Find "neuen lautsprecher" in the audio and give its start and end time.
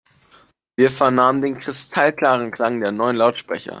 2.91-3.69